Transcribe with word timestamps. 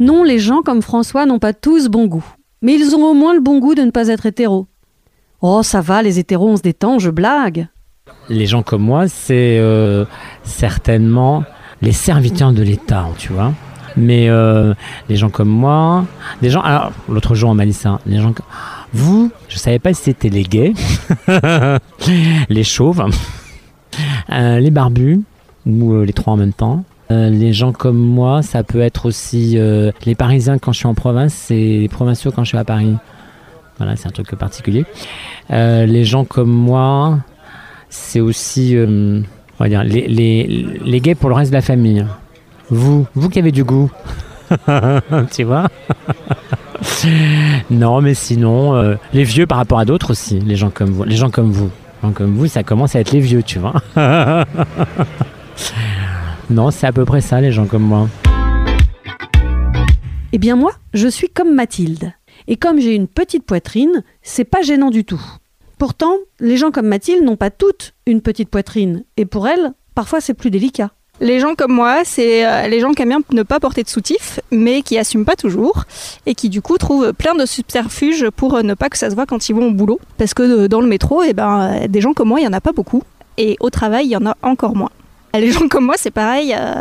Non, 0.00 0.24
les 0.24 0.38
gens 0.38 0.62
comme 0.62 0.80
François 0.80 1.26
n'ont 1.26 1.38
pas 1.38 1.52
tous 1.52 1.88
bon 1.88 2.06
goût. 2.06 2.24
Mais 2.62 2.74
ils 2.74 2.94
ont 2.96 3.04
au 3.04 3.14
moins 3.14 3.34
le 3.34 3.40
bon 3.40 3.58
goût 3.58 3.74
de 3.74 3.82
ne 3.82 3.90
pas 3.90 4.08
être 4.08 4.24
hétéros. 4.24 4.66
Oh, 5.42 5.62
ça 5.62 5.82
va, 5.82 6.02
les 6.02 6.18
hétéros, 6.18 6.48
on 6.48 6.56
se 6.56 6.62
détend, 6.62 6.98
je 6.98 7.10
blague. 7.10 7.68
Les 8.30 8.46
gens 8.46 8.62
comme 8.62 8.82
moi, 8.82 9.08
c'est 9.08 9.58
euh, 9.58 10.06
certainement 10.42 11.44
les 11.82 11.92
serviteurs 11.92 12.52
de 12.52 12.62
l'État, 12.62 13.08
tu 13.18 13.32
vois. 13.32 13.52
Mais 13.96 14.30
euh, 14.30 14.72
les 15.10 15.16
gens 15.16 15.28
comme 15.28 15.48
moi, 15.48 16.06
des 16.40 16.48
gens. 16.48 16.62
Alors, 16.62 16.92
l'autre 17.08 17.34
jour, 17.34 17.50
on 17.50 17.54
m'a 17.54 17.66
dit 17.66 17.72
ça. 17.74 18.00
Les 18.06 18.18
gens. 18.18 18.32
Vous, 18.94 19.30
je 19.48 19.58
savais 19.58 19.78
pas 19.78 19.92
si 19.92 20.04
c'était 20.04 20.30
les 20.30 20.44
gays, 20.44 20.72
les 22.48 22.64
chauves, 22.64 23.04
euh, 24.32 24.58
les 24.58 24.70
barbus, 24.70 25.20
ou 25.66 26.02
les 26.02 26.12
trois 26.12 26.32
en 26.32 26.36
même 26.36 26.52
temps. 26.52 26.84
Euh, 27.10 27.28
les 27.28 27.52
gens 27.52 27.72
comme 27.72 27.98
moi, 27.98 28.42
ça 28.42 28.62
peut 28.62 28.80
être 28.80 29.06
aussi 29.06 29.58
euh, 29.58 29.90
les 30.06 30.14
Parisiens 30.14 30.58
quand 30.58 30.72
je 30.72 30.78
suis 30.78 30.86
en 30.86 30.94
province 30.94 31.50
et 31.50 31.78
les 31.78 31.88
provinciaux 31.88 32.30
quand 32.30 32.44
je 32.44 32.50
suis 32.50 32.58
à 32.58 32.64
Paris. 32.64 32.94
Voilà, 33.78 33.96
c'est 33.96 34.06
un 34.06 34.12
truc 34.12 34.34
particulier. 34.36 34.84
Euh, 35.50 35.86
les 35.86 36.04
gens 36.04 36.24
comme 36.24 36.50
moi, 36.50 37.18
c'est 37.88 38.20
aussi, 38.20 38.76
on 38.78 39.24
va 39.58 39.68
dire, 39.68 39.82
les, 39.82 41.00
gays 41.00 41.14
pour 41.14 41.30
le 41.30 41.34
reste 41.34 41.50
de 41.50 41.56
la 41.56 41.62
famille. 41.62 42.06
Vous, 42.68 43.06
vous 43.14 43.28
qui 43.28 43.38
avez 43.38 43.52
du 43.52 43.64
goût. 43.64 43.90
tu 45.32 45.44
vois? 45.44 45.68
Non, 47.70 48.00
mais 48.00 48.14
sinon, 48.14 48.96
les 49.12 49.24
vieux 49.24 49.46
par 49.46 49.58
rapport 49.58 49.78
à 49.78 49.84
d'autres 49.84 50.10
aussi, 50.12 50.40
les 50.40 50.56
gens 50.56 50.70
comme 50.70 50.90
vous. 50.90 51.04
Les 51.04 51.16
gens 51.16 51.30
comme 51.30 51.50
vous. 51.50 51.70
Les 52.02 52.08
gens 52.08 52.14
comme 52.14 52.34
vous, 52.34 52.46
ça 52.46 52.62
commence 52.62 52.96
à 52.96 53.00
être 53.00 53.12
les 53.12 53.20
vieux, 53.20 53.42
tu 53.42 53.58
vois? 53.58 53.74
non, 56.50 56.70
c'est 56.70 56.86
à 56.86 56.92
peu 56.92 57.04
près 57.04 57.20
ça, 57.20 57.40
les 57.40 57.52
gens 57.52 57.66
comme 57.66 57.82
moi. 57.82 58.08
Eh 60.32 60.38
bien 60.38 60.56
moi, 60.56 60.72
je 60.94 61.06
suis 61.08 61.28
comme 61.28 61.54
Mathilde. 61.54 62.12
Et 62.48 62.56
comme 62.56 62.80
j'ai 62.80 62.94
une 62.94 63.06
petite 63.06 63.44
poitrine, 63.44 64.02
c'est 64.22 64.44
pas 64.44 64.62
gênant 64.62 64.90
du 64.90 65.04
tout. 65.04 65.22
Pourtant, 65.78 66.14
les 66.40 66.56
gens 66.56 66.70
comme 66.70 66.88
Mathilde 66.88 67.24
n'ont 67.24 67.36
pas 67.36 67.50
toutes 67.50 67.94
une 68.06 68.20
petite 68.20 68.50
poitrine. 68.50 69.04
Et 69.16 69.26
pour 69.26 69.46
elles, 69.46 69.72
parfois 69.94 70.20
c'est 70.20 70.34
plus 70.34 70.50
délicat. 70.50 70.90
Les 71.20 71.38
gens 71.38 71.54
comme 71.54 71.72
moi, 71.72 72.00
c'est 72.04 72.46
euh, 72.46 72.66
les 72.66 72.80
gens 72.80 72.92
qui 72.92 73.02
aiment 73.02 73.10
bien 73.10 73.20
ne 73.32 73.42
pas 73.42 73.60
porter 73.60 73.82
de 73.82 73.88
soutif, 73.88 74.40
mais 74.50 74.80
qui 74.82 74.98
assument 74.98 75.26
pas 75.26 75.36
toujours, 75.36 75.84
et 76.24 76.34
qui 76.34 76.48
du 76.48 76.62
coup 76.62 76.78
trouvent 76.78 77.12
plein 77.12 77.34
de 77.34 77.44
subterfuges 77.44 78.30
pour 78.30 78.54
euh, 78.54 78.62
ne 78.62 78.72
pas 78.74 78.88
que 78.88 78.96
ça 78.96 79.10
se 79.10 79.14
voit 79.14 79.26
quand 79.26 79.48
ils 79.48 79.54
vont 79.54 79.68
au 79.68 79.72
boulot. 79.72 80.00
Parce 80.16 80.32
que 80.32 80.42
euh, 80.42 80.68
dans 80.68 80.80
le 80.80 80.88
métro, 80.88 81.22
eh 81.22 81.34
ben, 81.34 81.86
des 81.88 82.00
gens 82.00 82.14
comme 82.14 82.28
moi, 82.28 82.40
il 82.40 82.44
y 82.44 82.48
en 82.48 82.54
a 82.54 82.60
pas 82.62 82.72
beaucoup, 82.72 83.02
et 83.36 83.56
au 83.60 83.68
travail, 83.68 84.06
il 84.06 84.10
y 84.10 84.16
en 84.16 84.24
a 84.24 84.34
encore 84.42 84.74
moins. 84.74 84.90
Les 85.34 85.52
gens 85.52 85.68
comme 85.68 85.84
moi, 85.84 85.94
c'est 85.96 86.10
pareil, 86.10 86.54
euh, 86.58 86.74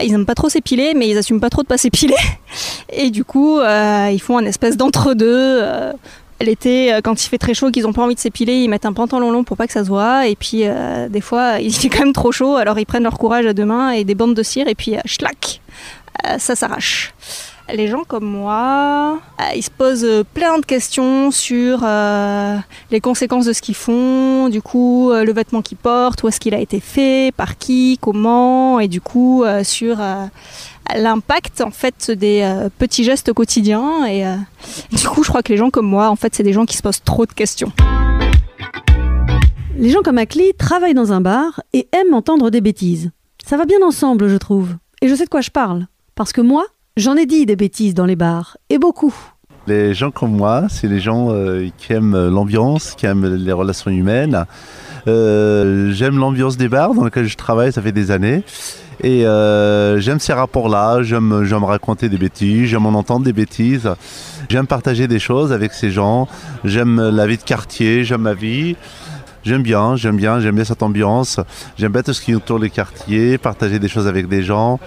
ils 0.00 0.12
aiment 0.14 0.26
pas 0.26 0.34
trop 0.34 0.48
s'épiler, 0.48 0.94
mais 0.94 1.08
ils 1.08 1.18
assument 1.18 1.40
pas 1.40 1.50
trop 1.50 1.62
de 1.62 1.66
pas 1.66 1.76
s'épiler. 1.78 2.14
Et 2.92 3.10
du 3.10 3.24
coup, 3.24 3.58
euh, 3.58 4.10
ils 4.12 4.20
font 4.20 4.38
un 4.38 4.44
espèce 4.46 4.76
d'entre-deux. 4.76 5.26
euh, 5.28 5.92
L'été, 6.40 6.98
quand 7.02 7.24
il 7.24 7.28
fait 7.28 7.38
très 7.38 7.54
chaud, 7.54 7.70
qu'ils 7.70 7.86
ont 7.86 7.94
pas 7.94 8.02
envie 8.02 8.14
de 8.14 8.20
s'épiler, 8.20 8.56
ils 8.56 8.68
mettent 8.68 8.84
un 8.84 8.92
pantalon 8.92 9.30
long 9.30 9.42
pour 9.42 9.56
pas 9.56 9.66
que 9.66 9.72
ça 9.72 9.82
se 9.82 9.88
voit. 9.88 10.26
Et 10.26 10.36
puis, 10.36 10.64
des 11.08 11.20
fois, 11.22 11.58
il 11.60 11.74
fait 11.74 11.88
quand 11.88 12.00
même 12.00 12.12
trop 12.12 12.30
chaud, 12.30 12.56
alors 12.56 12.78
ils 12.78 12.84
prennent 12.84 13.04
leur 13.04 13.18
courage 13.18 13.46
à 13.46 13.54
deux 13.54 13.64
mains 13.64 13.90
et 13.92 14.04
des 14.04 14.14
bandes 14.14 14.34
de 14.34 14.42
cire, 14.42 14.68
et 14.68 14.74
puis, 14.74 14.96
schlac, 15.06 15.62
ça 16.38 16.54
s'arrache. 16.54 17.14
Les 17.74 17.88
gens 17.88 18.04
comme 18.04 18.24
moi, 18.24 19.18
euh, 19.40 19.44
ils 19.56 19.62
se 19.62 19.70
posent 19.70 20.04
euh, 20.04 20.22
plein 20.22 20.58
de 20.58 20.64
questions 20.64 21.32
sur 21.32 21.80
euh, 21.82 22.56
les 22.92 23.00
conséquences 23.00 23.44
de 23.44 23.52
ce 23.52 23.60
qu'ils 23.60 23.74
font, 23.74 24.48
du 24.48 24.62
coup, 24.62 25.10
le 25.12 25.32
vêtement 25.32 25.62
qu'ils 25.62 25.76
portent, 25.76 26.22
où 26.22 26.28
est-ce 26.28 26.38
qu'il 26.38 26.54
a 26.54 26.60
été 26.60 26.78
fait, 26.78 27.32
par 27.36 27.58
qui, 27.58 27.98
comment, 28.00 28.78
et 28.78 28.86
du 28.86 29.00
coup, 29.00 29.44
sur 29.64 29.96
l'impact 30.94 31.60
en 31.60 31.72
fait 31.72 32.12
des 32.12 32.48
petits 32.78 33.02
gestes 33.02 33.32
quotidiens. 33.32 34.06
Et 34.06 34.24
du 34.92 35.08
coup, 35.08 35.24
je 35.24 35.28
crois 35.28 35.42
que 35.42 35.52
les 35.52 35.58
gens 35.58 35.70
comme 35.70 35.86
moi, 35.86 36.08
en 36.08 36.16
fait, 36.16 36.34
c'est 36.34 36.44
des 36.44 36.52
gens 36.52 36.66
qui 36.66 36.76
se 36.76 36.82
posent 36.82 37.02
trop 37.02 37.26
de 37.26 37.32
questions. 37.32 37.72
Les 39.76 39.90
gens 39.90 40.02
comme 40.02 40.18
Akli 40.18 40.54
travaillent 40.54 40.94
dans 40.94 41.12
un 41.12 41.20
bar 41.20 41.60
et 41.72 41.88
aiment 41.92 42.14
entendre 42.14 42.50
des 42.50 42.60
bêtises. 42.60 43.10
Ça 43.44 43.56
va 43.56 43.64
bien 43.64 43.82
ensemble, 43.84 44.28
je 44.28 44.36
trouve. 44.36 44.76
Et 45.02 45.08
je 45.08 45.14
sais 45.14 45.24
de 45.24 45.30
quoi 45.30 45.40
je 45.40 45.50
parle. 45.50 45.86
Parce 46.14 46.32
que 46.32 46.40
moi, 46.40 46.64
j'en 46.96 47.16
ai 47.16 47.26
dit 47.26 47.46
des 47.46 47.56
bêtises 47.56 47.94
dans 47.94 48.06
les 48.06 48.16
bars. 48.16 48.56
Et 48.70 48.78
beaucoup. 48.78 49.14
Les 49.66 49.94
gens 49.94 50.10
comme 50.10 50.32
moi, 50.32 50.66
c'est 50.68 50.86
les 50.86 51.00
gens 51.00 51.28
euh, 51.30 51.68
qui 51.76 51.92
aiment 51.92 52.28
l'ambiance, 52.28 52.94
qui 52.96 53.06
aiment 53.06 53.26
les 53.26 53.52
relations 53.52 53.90
humaines. 53.90 54.46
Euh, 55.08 55.90
j'aime 55.92 56.18
l'ambiance 56.18 56.56
des 56.56 56.68
bars 56.68 56.94
dans 56.94 57.04
lesquels 57.04 57.26
je 57.26 57.36
travaille, 57.36 57.72
ça 57.72 57.82
fait 57.82 57.92
des 57.92 58.10
années. 58.10 58.44
Et 59.02 59.26
euh, 59.26 59.98
j'aime 59.98 60.20
ces 60.20 60.32
rapports-là, 60.32 61.02
j'aime, 61.02 61.44
j'aime 61.44 61.64
raconter 61.64 62.08
des 62.08 62.16
bêtises, 62.16 62.68
j'aime 62.68 62.86
en 62.86 62.94
entendre 62.94 63.24
des 63.24 63.32
bêtises. 63.32 63.90
J'aime 64.48 64.66
partager 64.66 65.08
des 65.08 65.18
choses 65.18 65.52
avec 65.52 65.72
ces 65.72 65.90
gens. 65.90 66.28
J'aime 66.64 67.10
la 67.10 67.26
vie 67.26 67.36
de 67.36 67.42
quartier, 67.42 68.04
j'aime 68.04 68.22
ma 68.22 68.34
vie. 68.34 68.76
J'aime 69.44 69.62
bien, 69.62 69.96
j'aime 69.96 70.16
bien, 70.16 70.40
j'aime 70.40 70.54
bien 70.54 70.64
cette 70.64 70.82
ambiance. 70.82 71.40
J'aime 71.76 71.92
bien 71.92 72.02
tout 72.02 72.12
ce 72.12 72.20
qui 72.20 72.34
entoure 72.34 72.58
les 72.58 72.70
quartiers, 72.70 73.38
partager 73.38 73.78
des 73.78 73.88
choses 73.88 74.06
avec 74.06 74.28
des 74.28 74.42
gens. 74.42 74.80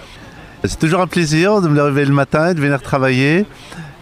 C'est 0.64 0.78
toujours 0.78 1.00
un 1.00 1.06
plaisir 1.06 1.62
de 1.62 1.68
me 1.68 1.74
lever 1.74 2.04
le 2.04 2.12
matin 2.12 2.50
et 2.50 2.54
de 2.54 2.60
venir 2.60 2.82
travailler 2.82 3.46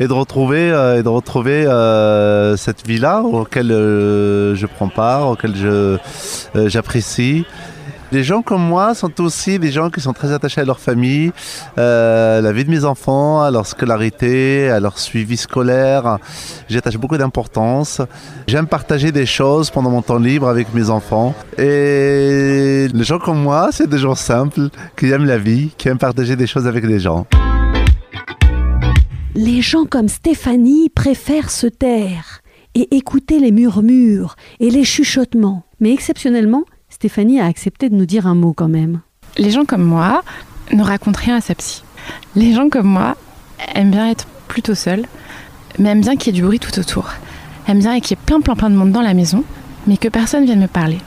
et 0.00 0.08
de 0.08 0.12
retrouver, 0.12 0.72
euh, 0.72 1.02
euh, 1.04 2.56
cette 2.56 2.86
vie-là 2.86 3.22
auquel 3.22 3.70
euh, 3.70 4.54
je 4.56 4.66
prends 4.66 4.88
part, 4.88 5.28
auquel 5.28 5.54
j'apprécie. 6.66 7.44
Les 8.10 8.24
gens 8.24 8.41
comme 8.41 8.62
moi 8.62 8.94
sont 8.94 9.20
aussi 9.20 9.58
des 9.58 9.70
gens 9.70 9.91
qui 9.91 10.00
sont 10.00 10.14
très 10.14 10.32
attachés 10.32 10.62
à 10.62 10.64
leur 10.64 10.80
famille, 10.80 11.30
euh, 11.76 12.41
la 12.41 12.52
vie 12.52 12.64
de 12.64 12.70
mes 12.70 12.86
enfants, 12.86 13.42
à 13.42 13.50
leur 13.50 13.66
scolarité, 13.66 14.70
à 14.70 14.80
leur 14.80 14.98
suivi 14.98 15.36
scolaire. 15.36 16.18
J'attache 16.70 16.97
beaucoup 16.97 17.18
d'importance. 17.18 18.00
J'aime 18.47 18.66
partager 18.66 19.12
des 19.12 19.26
choses 19.26 19.68
pendant 19.68 19.91
mon 19.91 20.00
temps 20.00 20.18
libre 20.18 20.48
avec 20.48 20.72
mes 20.72 20.88
enfants. 20.88 21.34
Et 21.58 22.88
les 22.92 23.04
gens 23.04 23.18
comme 23.18 23.42
moi, 23.42 23.68
c'est 23.72 23.88
des 23.88 23.98
gens 23.98 24.14
simples, 24.14 24.70
qui 24.97 25.10
aiment 25.10 25.26
la 25.26 25.36
vie, 25.36 25.70
qui 25.76 25.88
aiment 25.88 25.98
partager 25.98 26.34
des 26.34 26.47
choses 26.47 26.66
avec 26.66 26.86
des 26.86 27.00
gens. 27.00 27.26
Les 29.34 29.60
gens 29.60 29.84
comme 29.84 30.08
Stéphanie 30.08 30.88
préfèrent 30.88 31.50
se 31.50 31.66
taire 31.66 32.41
et 32.74 32.97
écouter 32.97 33.38
les 33.38 33.52
murmures 33.52 34.34
et 34.60 34.70
les 34.70 34.84
chuchotements. 34.84 35.64
Mais 35.80 35.92
exceptionnellement, 35.92 36.64
Stéphanie 36.98 37.38
a 37.38 37.47
accepté 37.47 37.88
de 37.88 37.94
nous 37.94 38.06
dire 38.06 38.26
un 38.26 38.34
mot 38.34 38.53
quand 38.53 38.66
même. 38.66 39.03
Les 39.36 39.53
gens 39.53 39.64
comme 39.64 39.84
moi 39.84 40.25
ne 40.72 40.82
racontent 40.82 41.20
rien 41.22 41.36
à 41.36 41.41
sa 41.41 41.54
psy. 41.54 41.84
Les 42.34 42.53
gens 42.53 42.69
comme 42.70 42.88
moi 42.88 43.16
aiment 43.76 43.92
bien 43.92 44.10
être 44.10 44.26
plutôt 44.48 44.75
seuls, 44.75 45.04
mais 45.78 45.91
aiment 45.91 46.00
bien 46.00 46.16
qu'il 46.16 46.34
y 46.34 46.36
ait 46.36 46.41
du 46.41 46.44
bruit 46.44 46.59
tout 46.59 46.76
autour. 46.76 47.10
Aiment 47.69 47.78
bien 47.78 48.00
qu'il 48.00 48.16
y 48.16 48.20
ait 48.20 48.25
plein 48.26 48.41
plein 48.41 48.56
plein 48.56 48.69
de 48.69 48.75
monde 48.75 48.91
dans 48.91 49.00
la 49.00 49.14
maison, 49.14 49.44
mais 49.86 49.97
que 49.97 50.09
personne 50.09 50.44
vienne 50.44 50.59
me 50.59 50.66
parler. 50.66 50.98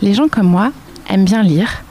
Les 0.00 0.14
gens 0.14 0.28
comme 0.28 0.46
moi 0.46 0.72
aiment 1.10 1.26
bien 1.26 1.42
lire. 1.42 1.82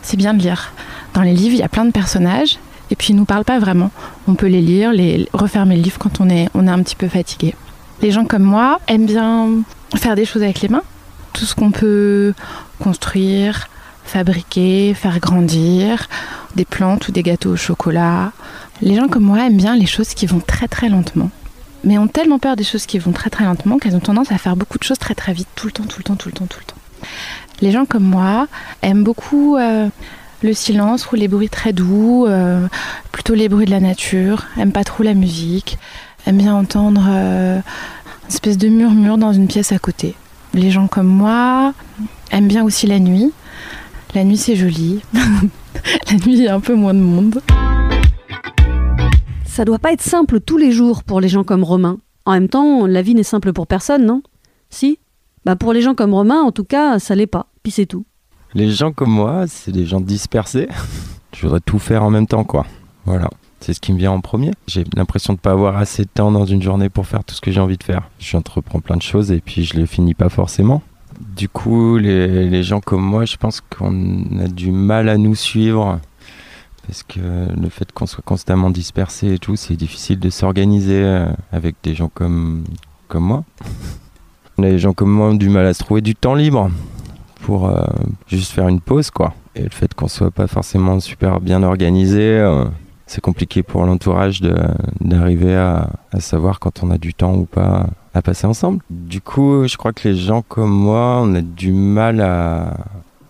C'est 0.00 0.16
bien 0.16 0.32
de 0.32 0.40
lire. 0.40 0.72
Dans 1.12 1.20
les 1.20 1.34
livres, 1.34 1.56
il 1.56 1.60
y 1.60 1.62
a 1.62 1.68
plein 1.68 1.84
de 1.84 1.90
personnages, 1.90 2.58
et 2.90 2.96
puis 2.96 3.08
ils 3.10 3.16
nous 3.16 3.26
parlent 3.26 3.44
pas 3.44 3.58
vraiment. 3.58 3.90
On 4.26 4.36
peut 4.36 4.46
les 4.46 4.62
lire, 4.62 4.90
les 4.90 5.28
refermer 5.34 5.76
le 5.76 5.82
livre 5.82 5.98
quand 5.98 6.18
on 6.22 6.30
est, 6.30 6.48
on 6.54 6.66
est 6.66 6.70
un 6.70 6.82
petit 6.82 6.96
peu 6.96 7.08
fatigué. 7.08 7.54
Les 8.00 8.10
gens 8.10 8.24
comme 8.24 8.42
moi 8.42 8.80
aiment 8.88 9.04
bien 9.04 9.48
faire 9.96 10.14
des 10.14 10.24
choses 10.24 10.42
avec 10.42 10.62
les 10.62 10.70
mains. 10.70 10.82
Tout 11.32 11.44
ce 11.44 11.54
qu'on 11.54 11.70
peut 11.70 12.34
construire, 12.82 13.68
fabriquer, 14.04 14.94
faire 14.94 15.20
grandir, 15.20 16.08
des 16.56 16.64
plantes 16.64 17.08
ou 17.08 17.12
des 17.12 17.22
gâteaux 17.22 17.50
au 17.50 17.56
chocolat. 17.56 18.32
Les 18.82 18.96
gens 18.96 19.08
comme 19.08 19.24
moi 19.24 19.46
aiment 19.46 19.56
bien 19.56 19.76
les 19.76 19.86
choses 19.86 20.14
qui 20.14 20.26
vont 20.26 20.40
très 20.40 20.68
très 20.68 20.88
lentement. 20.88 21.30
Mais 21.84 21.96
ont 21.98 22.08
tellement 22.08 22.38
peur 22.38 22.56
des 22.56 22.64
choses 22.64 22.86
qui 22.86 22.98
vont 22.98 23.12
très 23.12 23.30
très 23.30 23.44
lentement 23.44 23.78
qu'elles 23.78 23.96
ont 23.96 24.00
tendance 24.00 24.32
à 24.32 24.38
faire 24.38 24.56
beaucoup 24.56 24.78
de 24.78 24.84
choses 24.84 24.98
très 24.98 25.14
très 25.14 25.32
vite, 25.32 25.48
tout 25.54 25.66
le 25.66 25.72
temps, 25.72 25.84
tout 25.84 25.98
le 25.98 26.04
temps, 26.04 26.16
tout 26.16 26.28
le 26.28 26.34
temps, 26.34 26.46
tout 26.46 26.58
le 26.58 26.64
temps. 26.64 27.08
Les 27.62 27.72
gens 27.72 27.86
comme 27.86 28.04
moi 28.04 28.48
aiment 28.82 29.04
beaucoup 29.04 29.56
euh, 29.56 29.88
le 30.42 30.52
silence 30.54 31.10
ou 31.10 31.16
les 31.16 31.28
bruits 31.28 31.48
très 31.48 31.72
doux, 31.72 32.26
euh, 32.26 32.66
plutôt 33.12 33.34
les 33.34 33.48
bruits 33.48 33.66
de 33.66 33.70
la 33.70 33.80
nature, 33.80 34.46
aiment 34.58 34.72
pas 34.72 34.84
trop 34.84 35.02
la 35.02 35.14
musique, 35.14 35.78
aiment 36.26 36.38
bien 36.38 36.54
entendre 36.54 37.06
euh, 37.08 37.56
une 38.24 38.28
espèce 38.28 38.58
de 38.58 38.68
murmure 38.68 39.18
dans 39.18 39.32
une 39.32 39.46
pièce 39.46 39.72
à 39.72 39.78
côté. 39.78 40.14
Les 40.52 40.70
gens 40.70 40.88
comme 40.88 41.06
moi 41.06 41.72
aiment 42.32 42.48
bien 42.48 42.64
aussi 42.64 42.86
la 42.86 42.98
nuit. 42.98 43.32
La 44.14 44.24
nuit 44.24 44.36
c'est 44.36 44.56
joli. 44.56 45.00
la 45.14 46.14
nuit 46.14 46.34
il 46.34 46.42
y 46.42 46.48
a 46.48 46.54
un 46.54 46.60
peu 46.60 46.74
moins 46.74 46.94
de 46.94 47.00
monde. 47.00 47.40
Ça 49.44 49.64
doit 49.64 49.78
pas 49.78 49.92
être 49.92 50.02
simple 50.02 50.40
tous 50.40 50.56
les 50.56 50.72
jours 50.72 51.04
pour 51.04 51.20
les 51.20 51.28
gens 51.28 51.44
comme 51.44 51.64
Romain. 51.64 51.98
En 52.24 52.32
même 52.32 52.48
temps, 52.48 52.86
la 52.86 53.02
vie 53.02 53.14
n'est 53.14 53.22
simple 53.22 53.52
pour 53.52 53.66
personne, 53.66 54.04
non? 54.04 54.22
Si? 54.70 54.98
Bah 55.44 55.56
pour 55.56 55.72
les 55.72 55.82
gens 55.82 55.94
comme 55.94 56.14
Romain, 56.14 56.40
en 56.40 56.52
tout 56.52 56.64
cas, 56.64 56.98
ça 56.98 57.14
l'est 57.14 57.26
pas. 57.26 57.46
Puis 57.62 57.72
c'est 57.72 57.86
tout. 57.86 58.04
Les 58.54 58.70
gens 58.70 58.92
comme 58.92 59.10
moi, 59.10 59.46
c'est 59.46 59.72
des 59.72 59.86
gens 59.86 60.00
dispersés. 60.00 60.68
Je 61.34 61.42
voudrais 61.42 61.60
tout 61.60 61.78
faire 61.78 62.02
en 62.02 62.10
même 62.10 62.26
temps, 62.26 62.44
quoi. 62.44 62.66
Voilà. 63.04 63.30
C'est 63.60 63.74
ce 63.74 63.80
qui 63.80 63.92
me 63.92 63.98
vient 63.98 64.12
en 64.12 64.20
premier. 64.20 64.52
J'ai 64.66 64.84
l'impression 64.96 65.34
de 65.34 65.38
ne 65.38 65.42
pas 65.42 65.52
avoir 65.52 65.76
assez 65.76 66.04
de 66.04 66.08
temps 66.12 66.32
dans 66.32 66.46
une 66.46 66.62
journée 66.62 66.88
pour 66.88 67.06
faire 67.06 67.22
tout 67.24 67.34
ce 67.34 67.42
que 67.42 67.50
j'ai 67.50 67.60
envie 67.60 67.76
de 67.76 67.84
faire. 67.84 68.08
J'entreprends 68.18 68.80
plein 68.80 68.96
de 68.96 69.02
choses 69.02 69.30
et 69.30 69.40
puis 69.40 69.64
je 69.64 69.76
les 69.76 69.86
finis 69.86 70.14
pas 70.14 70.30
forcément. 70.30 70.82
Du 71.36 71.48
coup, 71.48 71.98
les, 71.98 72.48
les 72.48 72.62
gens 72.62 72.80
comme 72.80 73.02
moi, 73.02 73.26
je 73.26 73.36
pense 73.36 73.60
qu'on 73.60 74.40
a 74.42 74.48
du 74.48 74.70
mal 74.70 75.10
à 75.10 75.18
nous 75.18 75.34
suivre 75.34 76.00
Parce 76.86 77.02
que 77.02 77.20
le 77.20 77.68
fait 77.68 77.92
qu'on 77.92 78.06
soit 78.06 78.24
constamment 78.24 78.70
dispersé 78.70 79.34
et 79.34 79.38
tout, 79.38 79.56
c'est 79.56 79.76
difficile 79.76 80.18
de 80.18 80.30
s'organiser 80.30 81.02
euh, 81.02 81.26
avec 81.52 81.76
des 81.82 81.94
gens 81.94 82.08
comme, 82.08 82.64
comme 83.08 83.24
moi. 83.24 83.44
Les 84.58 84.78
gens 84.78 84.92
comme 84.92 85.10
moi 85.10 85.28
ont 85.28 85.34
du 85.34 85.48
mal 85.48 85.64
à 85.66 85.72
se 85.72 85.82
trouver 85.82 86.02
du 86.02 86.14
temps 86.14 86.34
libre 86.34 86.70
pour 87.42 87.68
euh, 87.68 87.82
juste 88.26 88.52
faire 88.52 88.68
une 88.68 88.80
pause, 88.80 89.10
quoi. 89.10 89.32
Et 89.54 89.62
le 89.62 89.70
fait 89.70 89.92
qu'on 89.94 90.08
soit 90.08 90.30
pas 90.30 90.46
forcément 90.46 91.00
super 91.00 91.40
bien 91.40 91.62
organisé, 91.62 92.20
euh, 92.20 92.64
c'est 93.10 93.20
compliqué 93.20 93.64
pour 93.64 93.84
l'entourage 93.84 94.40
d'arriver 95.00 95.56
à, 95.56 95.90
à 96.12 96.20
savoir 96.20 96.60
quand 96.60 96.84
on 96.84 96.92
a 96.92 96.96
du 96.96 97.12
temps 97.12 97.34
ou 97.34 97.44
pas 97.44 97.88
à 98.14 98.22
passer 98.22 98.46
ensemble. 98.46 98.84
Du 98.88 99.20
coup, 99.20 99.66
je 99.66 99.76
crois 99.76 99.92
que 99.92 100.08
les 100.08 100.14
gens 100.14 100.42
comme 100.42 100.70
moi, 100.70 101.20
on 101.20 101.34
a 101.34 101.40
du 101.40 101.72
mal 101.72 102.20
à, 102.20 102.76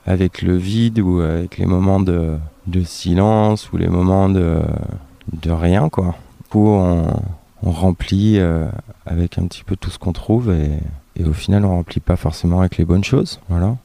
avec 0.06 0.42
le 0.42 0.54
vide 0.54 1.00
ou 1.00 1.20
avec 1.20 1.56
les 1.56 1.64
moments 1.64 1.98
de, 1.98 2.36
de 2.66 2.82
silence 2.82 3.72
ou 3.72 3.78
les 3.78 3.88
moments 3.88 4.28
de, 4.28 4.60
de 5.32 5.50
rien, 5.50 5.88
quoi. 5.88 6.14
Du 6.42 6.50
coup, 6.50 6.68
on, 6.68 7.06
on 7.62 7.70
remplit 7.70 8.38
euh, 8.38 8.66
avec 9.06 9.38
un 9.38 9.46
petit 9.46 9.64
peu 9.64 9.76
tout 9.76 9.88
ce 9.90 9.98
qu'on 9.98 10.12
trouve 10.12 10.52
et, 10.52 10.72
et 11.16 11.24
au 11.24 11.32
final, 11.32 11.64
on 11.64 11.70
remplit 11.70 12.00
pas 12.00 12.16
forcément 12.16 12.60
avec 12.60 12.76
les 12.76 12.84
bonnes 12.84 13.04
choses. 13.04 13.40
Voilà. 13.48 13.76